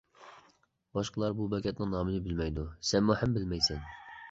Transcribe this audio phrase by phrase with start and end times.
[0.99, 3.89] باشقىلار بۇ بېكەتنىڭ نامىنى بىلمەيدۇ، سەنمۇ ھەم بىلمەيسەن.